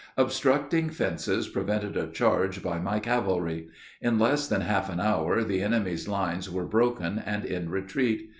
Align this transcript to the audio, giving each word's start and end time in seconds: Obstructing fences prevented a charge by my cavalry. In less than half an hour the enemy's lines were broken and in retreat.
Obstructing 0.17 0.89
fences 0.89 1.47
prevented 1.47 1.95
a 1.95 2.07
charge 2.07 2.63
by 2.63 2.79
my 2.79 2.99
cavalry. 2.99 3.67
In 4.01 4.17
less 4.17 4.47
than 4.47 4.61
half 4.61 4.89
an 4.89 4.99
hour 4.99 5.43
the 5.43 5.61
enemy's 5.61 6.07
lines 6.07 6.49
were 6.49 6.65
broken 6.65 7.19
and 7.23 7.45
in 7.45 7.69
retreat. 7.69 8.27